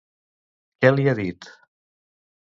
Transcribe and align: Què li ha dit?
Què 0.85 0.91
li 0.95 1.05
ha 1.11 1.15
dit? 1.21 1.51